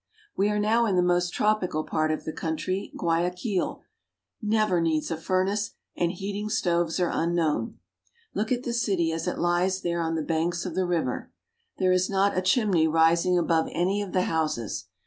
[0.35, 2.91] We are now in the most tropical part of the country.
[2.97, 3.83] Guayaquil
[4.41, 7.77] never needs a furnace, and heating stoves are unknown.
[8.33, 11.31] Look at the city as it lies there on the banks of the river.
[11.77, 14.85] There is not a chimney rising above any of the houses.